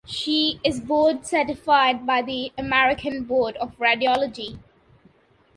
[0.07, 4.57] She is board certified by the American Board of Radiology.